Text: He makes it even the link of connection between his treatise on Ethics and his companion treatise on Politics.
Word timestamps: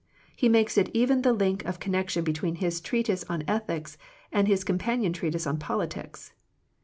He 0.35 0.49
makes 0.49 0.79
it 0.79 0.89
even 0.95 1.21
the 1.21 1.31
link 1.31 1.63
of 1.63 1.79
connection 1.79 2.23
between 2.23 2.55
his 2.55 2.81
treatise 2.81 3.23
on 3.29 3.43
Ethics 3.47 3.99
and 4.31 4.47
his 4.47 4.63
companion 4.63 5.13
treatise 5.13 5.45
on 5.45 5.59
Politics. 5.59 6.33